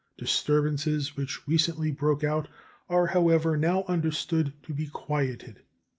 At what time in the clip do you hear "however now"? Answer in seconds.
3.05-3.83